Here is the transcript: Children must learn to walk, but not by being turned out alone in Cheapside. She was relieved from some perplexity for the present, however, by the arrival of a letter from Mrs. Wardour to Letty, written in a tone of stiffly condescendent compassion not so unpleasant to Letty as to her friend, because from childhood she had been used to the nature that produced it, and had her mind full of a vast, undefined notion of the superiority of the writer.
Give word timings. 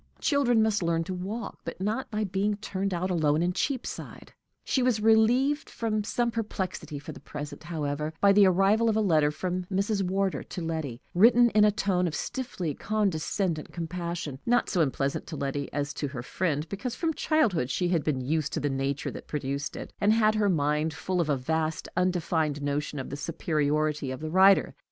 Children 0.19 0.63
must 0.63 0.81
learn 0.81 1.03
to 1.03 1.13
walk, 1.13 1.59
but 1.63 1.79
not 1.79 2.09
by 2.09 2.23
being 2.23 2.55
turned 2.57 2.91
out 2.91 3.11
alone 3.11 3.43
in 3.43 3.53
Cheapside. 3.53 4.33
She 4.63 4.81
was 4.81 4.99
relieved 4.99 5.69
from 5.69 6.03
some 6.03 6.31
perplexity 6.31 6.97
for 6.97 7.11
the 7.11 7.19
present, 7.19 7.65
however, 7.65 8.11
by 8.19 8.31
the 8.33 8.47
arrival 8.47 8.89
of 8.89 8.95
a 8.95 8.99
letter 8.99 9.29
from 9.29 9.67
Mrs. 9.71 10.01
Wardour 10.01 10.41
to 10.41 10.61
Letty, 10.63 11.03
written 11.13 11.51
in 11.51 11.63
a 11.65 11.69
tone 11.71 12.07
of 12.07 12.15
stiffly 12.15 12.73
condescendent 12.73 13.71
compassion 13.71 14.39
not 14.43 14.71
so 14.71 14.81
unpleasant 14.81 15.27
to 15.27 15.35
Letty 15.35 15.71
as 15.71 15.93
to 15.93 16.07
her 16.07 16.23
friend, 16.23 16.67
because 16.67 16.95
from 16.95 17.13
childhood 17.13 17.69
she 17.69 17.89
had 17.89 18.03
been 18.03 18.21
used 18.21 18.53
to 18.53 18.59
the 18.59 18.71
nature 18.71 19.11
that 19.11 19.27
produced 19.27 19.75
it, 19.75 19.93
and 20.01 20.11
had 20.13 20.33
her 20.33 20.49
mind 20.49 20.95
full 20.95 21.21
of 21.21 21.29
a 21.29 21.37
vast, 21.37 21.87
undefined 21.95 22.63
notion 22.63 22.97
of 22.97 23.11
the 23.11 23.15
superiority 23.17 24.09
of 24.09 24.19
the 24.19 24.31
writer. 24.31 24.73